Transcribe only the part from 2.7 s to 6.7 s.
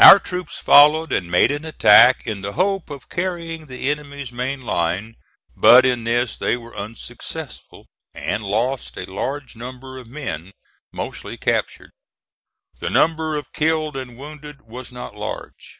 of carrying the enemy's main line; but in this they